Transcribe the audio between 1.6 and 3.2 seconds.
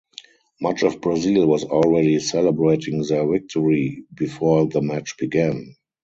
already celebrating